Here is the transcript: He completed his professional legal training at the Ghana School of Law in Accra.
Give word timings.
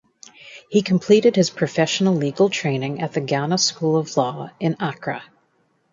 He 0.67 0.81
completed 0.81 1.35
his 1.35 1.51
professional 1.51 2.15
legal 2.15 2.49
training 2.49 3.01
at 3.01 3.13
the 3.13 3.21
Ghana 3.21 3.59
School 3.59 3.97
of 3.97 4.17
Law 4.17 4.49
in 4.59 4.75
Accra. 4.79 5.21